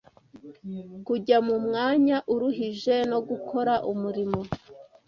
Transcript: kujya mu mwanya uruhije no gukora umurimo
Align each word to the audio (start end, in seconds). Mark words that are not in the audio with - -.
kujya 1.05 1.37
mu 1.47 1.55
mwanya 1.65 2.17
uruhije 2.33 2.95
no 3.11 3.19
gukora 3.27 3.73
umurimo 3.91 4.39